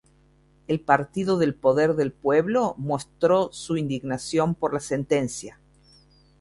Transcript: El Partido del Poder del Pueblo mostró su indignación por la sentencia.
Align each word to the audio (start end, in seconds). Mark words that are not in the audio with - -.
El 0.67 0.79
Partido 0.79 1.37
del 1.37 1.53
Poder 1.53 1.93
del 1.93 2.11
Pueblo 2.11 2.73
mostró 2.79 3.51
su 3.53 3.77
indignación 3.77 4.55
por 4.55 4.73
la 4.73 4.79
sentencia. 4.79 5.59